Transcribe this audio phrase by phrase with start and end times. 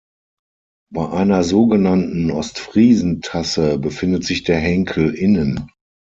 [0.91, 5.69] Bei einer sogenannten Ostfriesentasse befindet sich der Henkel innen.